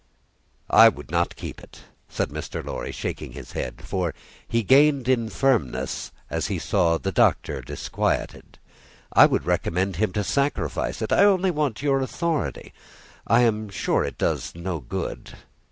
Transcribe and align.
"I 0.71 0.89
would 0.89 1.11
not 1.11 1.35
keep 1.35 1.61
it," 1.61 1.81
said 2.09 2.29
Mr. 2.29 2.65
Lorry, 2.65 2.91
shaking 2.91 3.33
his 3.33 3.51
head; 3.51 3.83
for 3.83 4.15
he 4.47 4.63
gained 4.63 5.07
in 5.07 5.29
firmness 5.29 6.11
as 6.27 6.47
he 6.47 6.57
saw 6.57 6.97
the 6.97 7.11
Doctor 7.11 7.61
disquieted. 7.61 8.57
"I 9.13 9.27
would 9.27 9.45
recommend 9.45 9.97
him 9.97 10.11
to 10.13 10.23
sacrifice 10.23 11.03
it. 11.03 11.13
I 11.13 11.23
only 11.23 11.51
want 11.51 11.83
your 11.83 12.01
authority. 12.01 12.73
I 13.27 13.41
am 13.41 13.69
sure 13.69 14.03
it 14.03 14.17
does 14.17 14.53
no 14.55 14.79
good. 14.79 15.33